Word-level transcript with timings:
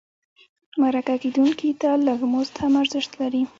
مرکه 0.81 1.15
کېدونکي 1.23 1.69
ته 1.81 1.89
لږ 2.07 2.19
مزد 2.31 2.55
هم 2.63 2.73
ارزښت 2.81 3.11
لري. 3.21 3.41